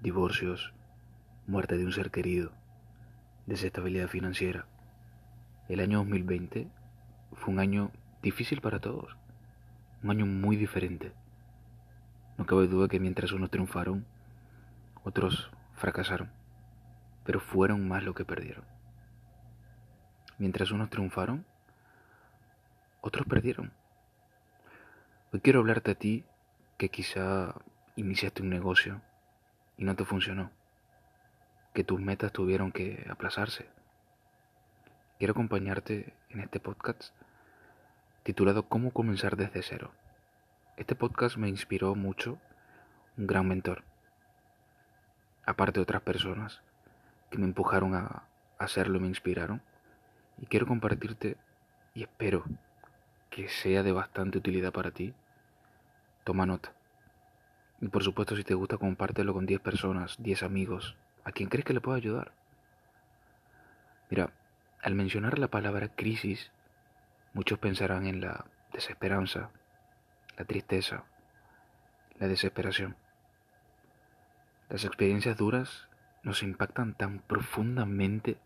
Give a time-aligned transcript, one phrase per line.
[0.00, 0.72] divorcios,
[1.46, 2.52] muerte de un ser querido,
[3.46, 4.66] desestabilidad financiera.
[5.68, 6.68] El año 2020
[7.32, 7.90] fue un año
[8.22, 9.16] difícil para todos,
[10.02, 11.12] un año muy diferente.
[12.36, 14.04] No cabe duda que mientras unos triunfaron,
[15.04, 16.30] otros fracasaron,
[17.24, 18.64] pero fueron más lo que perdieron.
[20.38, 21.46] Mientras unos triunfaron,
[23.00, 23.72] otros perdieron.
[25.32, 26.24] Hoy quiero hablarte a ti
[26.76, 27.54] que quizá
[27.96, 29.00] iniciaste un negocio
[29.76, 30.50] y no te funcionó,
[31.74, 33.68] que tus metas tuvieron que aplazarse.
[35.18, 37.12] Quiero acompañarte en este podcast
[38.22, 39.92] titulado Cómo comenzar desde cero.
[40.76, 42.38] Este podcast me inspiró mucho
[43.16, 43.84] un gran mentor,
[45.46, 46.60] aparte de otras personas
[47.30, 48.24] que me empujaron a
[48.58, 49.62] hacerlo me inspiraron.
[50.38, 51.36] Y quiero compartirte
[51.94, 52.44] y espero
[53.30, 55.14] que sea de bastante utilidad para ti.
[56.24, 56.75] Toma nota.
[57.80, 61.64] Y por supuesto, si te gusta, compártelo con 10 personas, 10 amigos, a quien crees
[61.64, 62.32] que le pueda ayudar.
[64.08, 64.30] Mira,
[64.82, 66.52] al mencionar la palabra crisis,
[67.32, 69.50] muchos pensarán en la desesperanza,
[70.38, 71.04] la tristeza,
[72.18, 72.96] la desesperación.
[74.68, 75.88] Las experiencias duras
[76.22, 78.38] nos impactan tan profundamente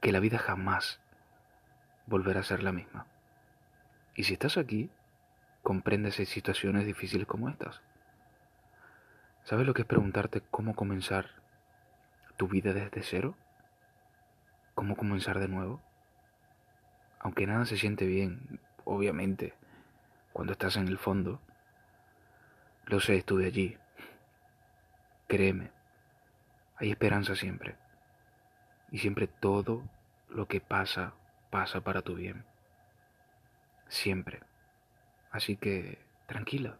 [0.00, 1.00] que la vida jamás
[2.06, 3.06] volverá a ser la misma.
[4.14, 4.90] Y si estás aquí,
[5.62, 7.80] comprendes situaciones difíciles como estas.
[9.44, 11.30] ¿Sabes lo que es preguntarte cómo comenzar
[12.36, 13.34] tu vida desde cero?
[14.74, 15.80] ¿Cómo comenzar de nuevo?
[17.18, 19.54] Aunque nada se siente bien, obviamente,
[20.32, 21.40] cuando estás en el fondo.
[22.86, 23.76] Lo sé, estuve allí.
[25.26, 25.72] Créeme,
[26.76, 27.76] hay esperanza siempre.
[28.90, 29.82] Y siempre todo
[30.28, 31.14] lo que pasa,
[31.50, 32.44] pasa para tu bien.
[33.88, 34.47] Siempre.
[35.30, 36.78] Así que tranquila,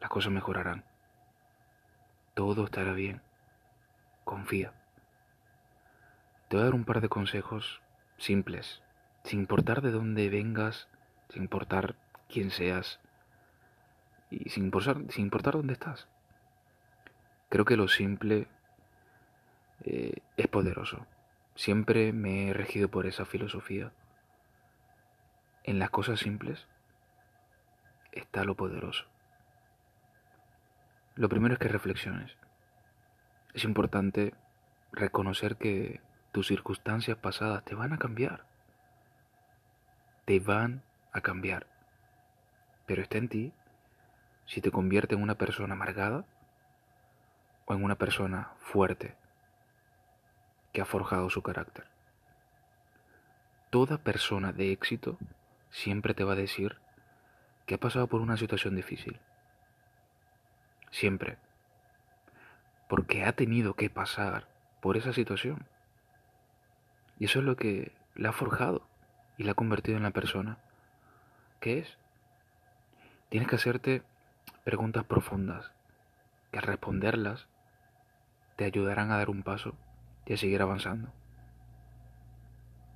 [0.00, 0.84] las cosas mejorarán.
[2.34, 3.22] Todo estará bien.
[4.24, 4.72] Confía.
[6.48, 7.80] Te voy a dar un par de consejos
[8.18, 8.82] simples,
[9.22, 10.88] sin importar de dónde vengas,
[11.28, 11.96] sin importar
[12.28, 13.00] quién seas
[14.30, 16.08] y sin importar, sin importar dónde estás.
[17.48, 18.48] Creo que lo simple
[19.84, 21.06] eh, es poderoso.
[21.54, 23.92] Siempre me he regido por esa filosofía.
[25.62, 26.66] En las cosas simples
[28.14, 29.04] está lo poderoso.
[31.16, 32.36] Lo primero es que reflexiones.
[33.52, 34.34] Es importante
[34.92, 36.00] reconocer que
[36.32, 38.44] tus circunstancias pasadas te van a cambiar.
[40.24, 40.82] Te van
[41.12, 41.66] a cambiar.
[42.86, 43.52] Pero está en ti
[44.46, 46.24] si te convierte en una persona amargada
[47.66, 49.16] o en una persona fuerte
[50.72, 51.86] que ha forjado su carácter.
[53.70, 55.18] Toda persona de éxito
[55.70, 56.78] siempre te va a decir
[57.66, 59.18] que ha pasado por una situación difícil.
[60.90, 61.38] Siempre.
[62.88, 64.46] Porque ha tenido que pasar
[64.80, 65.66] por esa situación.
[67.18, 68.86] Y eso es lo que le ha forjado
[69.38, 70.58] y la ha convertido en la persona
[71.60, 71.96] que es.
[73.30, 74.02] Tienes que hacerte
[74.64, 75.72] preguntas profundas
[76.52, 77.46] que al responderlas
[78.56, 79.74] te ayudarán a dar un paso
[80.26, 81.12] y a seguir avanzando.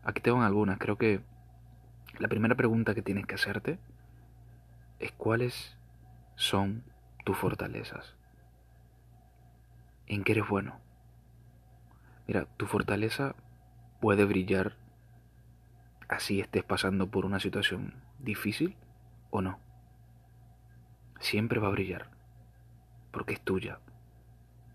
[0.04, 0.78] Aquí tengo algunas.
[0.78, 1.20] Creo que
[2.18, 3.78] la primera pregunta que tienes que hacerte
[5.16, 5.76] cuáles
[6.36, 6.84] son
[7.24, 8.14] tus fortalezas.
[10.06, 10.80] ¿En qué eres bueno?
[12.26, 13.34] Mira, tu fortaleza
[14.00, 14.76] puede brillar
[16.08, 18.76] así estés pasando por una situación difícil
[19.30, 19.58] o no.
[21.20, 22.10] Siempre va a brillar,
[23.12, 23.80] porque es tuya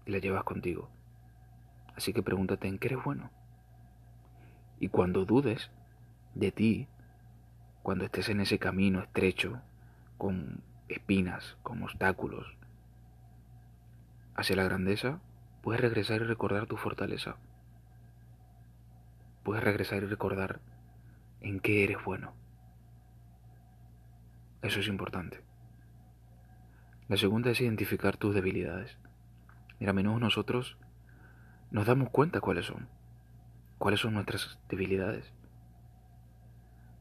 [0.06, 0.90] y la llevas contigo.
[1.96, 3.32] Así que pregúntate en qué eres bueno.
[4.80, 5.72] Y cuando dudes
[6.36, 6.88] de ti,
[7.82, 9.62] cuando estés en ese camino estrecho,
[10.24, 12.56] con espinas, con obstáculos,
[14.36, 15.20] hacia la grandeza,
[15.62, 17.36] puedes regresar y recordar tu fortaleza.
[19.44, 20.62] Puedes regresar y recordar
[21.42, 22.32] en qué eres bueno.
[24.62, 25.42] Eso es importante.
[27.10, 28.98] La segunda es identificar tus debilidades.
[29.78, 30.78] Mira, a menudo nosotros
[31.70, 32.88] nos damos cuenta cuáles son,
[33.78, 35.34] cuáles son nuestras debilidades.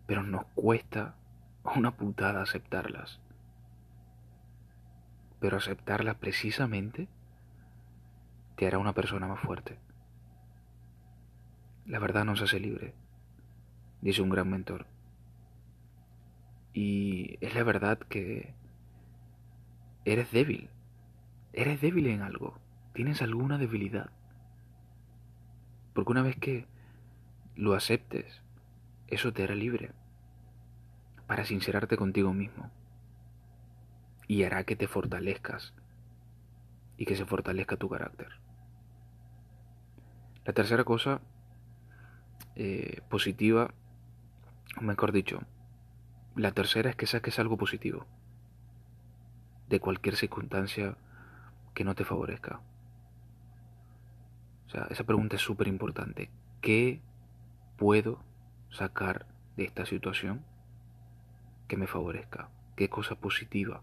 [0.08, 1.14] Pero nos cuesta
[1.64, 3.20] una putada aceptarlas.
[5.40, 7.08] Pero aceptarlas precisamente
[8.56, 9.78] te hará una persona más fuerte.
[11.86, 12.94] La verdad nos hace libre,
[14.00, 14.86] dice un gran mentor.
[16.72, 18.54] Y es la verdad que
[20.04, 20.70] eres débil.
[21.52, 22.58] Eres débil en algo.
[22.94, 24.10] Tienes alguna debilidad.
[25.92, 26.66] Porque una vez que
[27.56, 28.42] lo aceptes,
[29.08, 29.90] eso te hará libre
[31.26, 32.70] para sincerarte contigo mismo
[34.26, 35.74] y hará que te fortalezcas
[36.96, 38.28] y que se fortalezca tu carácter.
[40.44, 41.20] La tercera cosa
[42.56, 43.72] eh, positiva,
[44.78, 45.40] o mejor dicho,
[46.34, 48.06] la tercera es que saques algo positivo
[49.68, 50.96] de cualquier circunstancia
[51.74, 52.60] que no te favorezca.
[54.66, 56.30] O sea, esa pregunta es súper importante.
[56.60, 57.00] ¿Qué
[57.76, 58.20] puedo
[58.70, 59.26] sacar
[59.56, 60.44] de esta situación
[61.72, 62.50] que me favorezca?
[62.76, 63.80] ¿Qué cosa positiva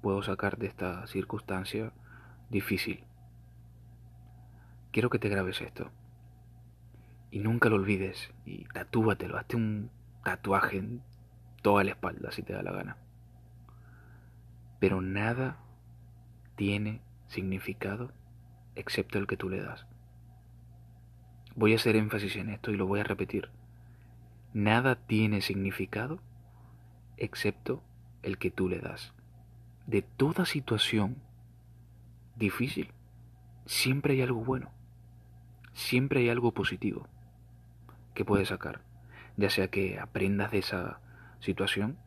[0.00, 1.92] puedo sacar de esta circunstancia
[2.50, 3.02] difícil?
[4.92, 5.90] Quiero que te grabes esto.
[7.32, 8.32] Y nunca lo olvides.
[8.46, 9.36] Y tatúatelo.
[9.36, 9.90] Hazte un
[10.22, 11.02] tatuaje en
[11.62, 12.96] toda la espalda si te da la gana.
[14.78, 15.58] Pero nada
[16.54, 18.12] tiene significado
[18.76, 19.84] excepto el que tú le das.
[21.56, 23.50] Voy a hacer énfasis en esto y lo voy a repetir.
[24.52, 26.20] Nada tiene significado
[27.16, 27.82] excepto
[28.22, 29.12] el que tú le das.
[29.86, 31.16] De toda situación
[32.36, 32.92] difícil,
[33.66, 34.70] siempre hay algo bueno.
[35.72, 37.08] Siempre hay algo positivo
[38.14, 38.80] que puedes sacar.
[39.36, 41.00] Ya sea que aprendas de esa
[41.40, 41.98] situación.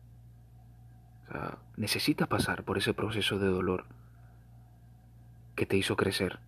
[1.76, 3.84] necesitas pasar por ese proceso de dolor
[5.54, 6.40] que te hizo crecer.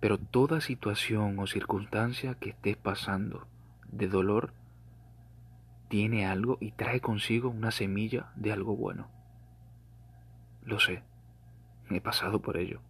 [0.00, 3.46] Pero toda situación o circunstancia que estés pasando
[3.90, 4.52] de dolor
[5.90, 9.08] tiene algo y trae consigo una semilla de algo bueno.
[10.64, 11.02] Lo sé,
[11.90, 12.80] he pasado por ello.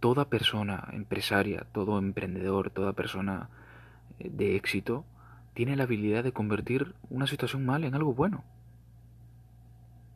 [0.00, 3.50] Toda persona empresaria, todo emprendedor, toda persona
[4.18, 5.04] eh, de éxito
[5.54, 8.42] tiene la habilidad de convertir una situación mal en algo bueno.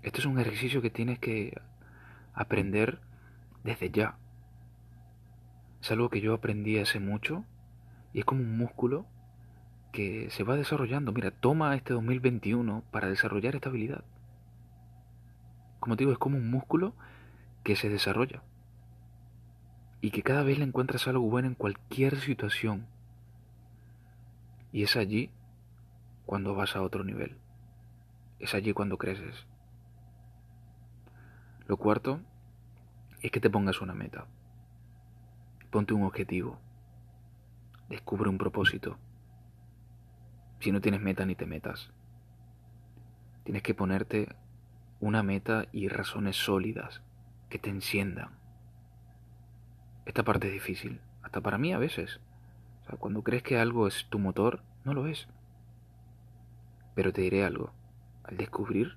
[0.03, 1.57] Esto es un ejercicio que tienes que
[2.35, 2.99] aprender
[3.63, 4.17] desde ya.
[5.81, 7.45] Es algo que yo aprendí hace mucho
[8.13, 9.07] y es como un músculo
[9.95, 11.13] que se va desarrollando.
[11.13, 14.03] Mira, toma este 2021 para desarrollar esta habilidad.
[15.79, 16.95] Como te digo, es como un músculo
[17.63, 18.43] que se desarrolla
[20.01, 22.87] y que cada vez le encuentras algo bueno en cualquier situación.
[24.73, 25.31] Y es allí
[26.27, 27.39] cuando vas a otro nivel.
[28.41, 29.47] Es allí cuando creces.
[31.69, 32.21] Lo cuarto
[33.23, 34.27] es que te pongas una meta.
[35.71, 36.59] Ponte un objetivo.
[37.89, 38.99] Descubre un propósito.
[40.65, 41.91] Si no tienes meta ni te metas.
[43.43, 44.35] Tienes que ponerte
[44.99, 47.03] una meta y razones sólidas
[47.51, 48.31] que te enciendan.
[50.07, 52.19] Esta parte es difícil, hasta para mí a veces.
[52.99, 55.29] Cuando crees que algo es tu motor, no lo es.
[56.95, 57.71] Pero te diré algo,
[58.23, 58.97] al descubrir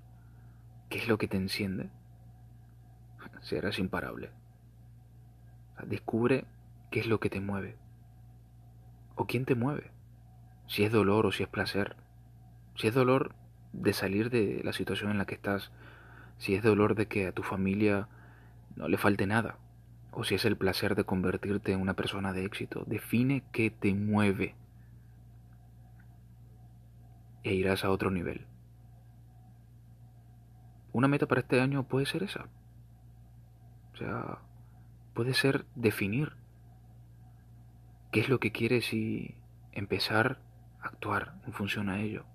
[0.88, 1.90] qué es lo que te enciende,
[3.42, 4.32] serás imparable.
[5.86, 6.46] descubre
[6.92, 7.76] qué es lo que te mueve.
[9.16, 9.97] O quién te mueve.
[10.68, 11.96] Si es dolor o si es placer.
[12.76, 13.34] Si es dolor
[13.74, 15.72] de salir de la situación en la que estás.
[16.38, 18.08] Si es dolor de que a tu familia
[18.76, 19.58] no le falte nada.
[20.12, 22.84] O si es el placer de convertirte en una persona de éxito.
[22.86, 24.56] Define qué te mueve.
[27.44, 28.46] E irás a otro nivel.
[30.92, 32.48] Una meta para este año puede ser esa.
[33.94, 34.40] O sea,
[35.14, 36.34] puede ser definir
[38.12, 39.36] qué es lo que quieres y
[39.72, 40.40] empezar
[40.88, 42.26] actuar en función a ello.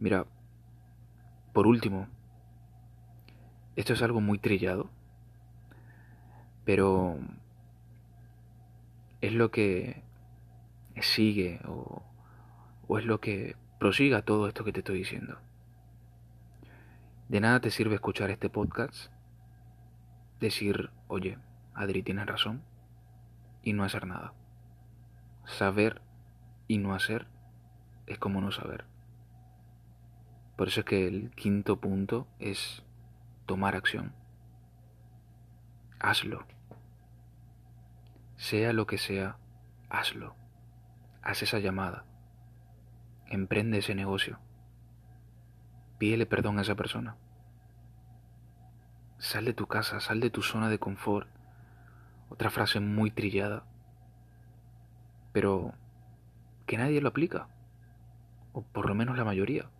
[0.00, 0.26] Mira,
[1.52, 2.08] por último,
[3.76, 4.90] esto es algo muy trillado,
[6.64, 7.18] pero
[9.20, 10.02] es lo que
[11.00, 12.02] sigue o,
[12.98, 15.38] es lo que prosiga todo esto que te estoy diciendo.
[17.28, 19.12] De nada te sirve escuchar este podcast,
[20.40, 21.38] decir, oye,
[21.74, 22.62] Adri tiene razón,
[23.62, 24.32] y no hacer nada.
[25.48, 26.02] Saber
[26.68, 27.26] y no hacer
[28.06, 28.84] es como no saber.
[30.56, 32.84] Por eso es que el quinto punto es
[33.46, 34.12] tomar acción.
[35.98, 36.46] Hazlo.
[38.36, 39.38] Sea lo que sea,
[39.88, 40.36] hazlo.
[41.22, 42.04] Haz esa llamada.
[43.26, 44.38] Emprende ese negocio.
[45.98, 47.16] Pídele perdón a esa persona.
[49.16, 51.28] Sal de tu casa, sal de tu zona de confort.
[52.28, 53.64] Otra frase muy trillada.
[55.38, 55.72] Pero
[56.66, 57.46] que nadie lo aplica.
[58.52, 59.70] O por lo menos la mayoría.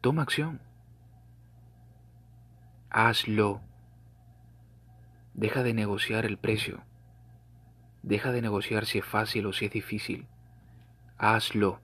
[0.00, 0.62] Toma acción.
[2.88, 3.60] Hazlo.
[5.34, 6.80] Deja de negociar el precio.
[8.02, 10.26] Deja de negociar si es fácil o si es difícil.
[11.18, 11.78] Hazlo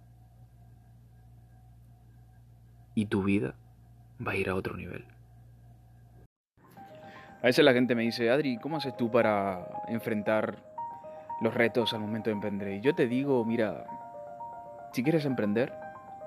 [2.95, 3.55] y tu vida
[4.27, 5.05] va a ir a otro nivel.
[7.43, 10.74] A veces la gente me dice, Adri, ¿cómo haces tú para enfrentar
[11.41, 12.69] los retos al momento de emprender?
[12.69, 13.87] Y yo te digo, mira,
[14.93, 15.73] si quieres emprender,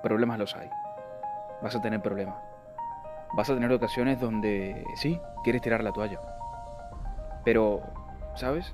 [0.03, 0.69] problemas los hay.
[1.61, 2.35] Vas a tener problemas.
[3.33, 6.19] vas a tener ocasiones donde sí, quieres tirar la toalla.
[7.43, 7.81] Pero,
[8.35, 8.73] ¿sabes?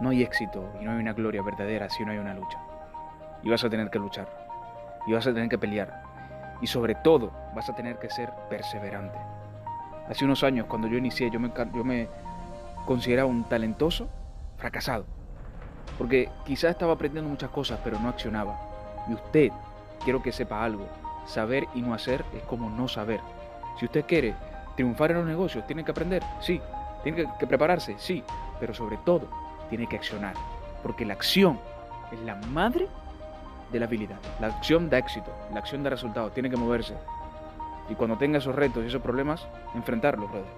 [0.00, 2.58] No hay éxito y no hay una gloria verdadera si no hay una lucha.
[3.42, 4.28] Y vas a tener que luchar.
[5.06, 6.02] Y vas a tener que pelear.
[6.60, 9.18] Y sobre todo, vas a tener que ser perseverante.
[10.08, 12.08] Hace unos años, cuando yo inicié, yo me, yo me
[12.84, 14.08] consideraba un talentoso
[14.56, 15.06] fracasado.
[15.98, 18.58] Porque quizás estaba aprendiendo muchas cosas, pero no accionaba.
[19.08, 19.50] Y usted,
[20.04, 20.86] quiero que sepa algo.
[21.26, 23.20] Saber y no hacer es como no saber.
[23.78, 24.34] Si usted quiere
[24.76, 26.60] triunfar en los negocios, tiene que aprender, sí.
[27.02, 28.24] Tiene que, prepararse, sí.
[28.58, 29.28] Pero sobre todo,
[29.68, 30.34] tiene que accionar.
[30.82, 31.58] Porque la acción
[32.12, 32.88] es la madre
[33.72, 34.18] de la habilidad.
[34.40, 36.94] La acción da éxito, la acción da resultados, tiene que moverse.
[37.88, 40.50] Y cuando tenga esos retos y esos problemas, enfrentarlos, brother.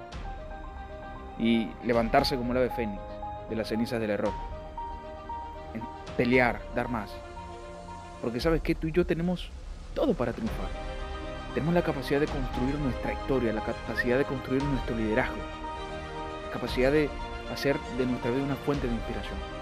[1.39, 3.01] Y levantarse como el ave fénix
[3.49, 4.33] de las cenizas del error.
[6.17, 7.11] Pelear, dar más.
[8.21, 9.51] Porque sabes que tú y yo tenemos
[9.95, 10.69] todo para triunfar.
[11.55, 15.37] Tenemos la capacidad de construir nuestra historia, la capacidad de construir nuestro liderazgo,
[16.47, 17.11] la capacidad de
[17.53, 19.62] hacer de nuestra vida una fuente de inspiración.